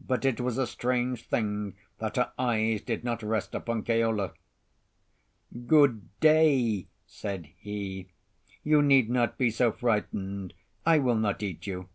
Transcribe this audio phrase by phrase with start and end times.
[0.00, 4.32] But it was a strange thing that her eyes did not rest upon Keola.
[5.66, 8.08] "Good day," said he.
[8.64, 10.54] "You need not be so frightened;
[10.86, 11.90] I will not eat you."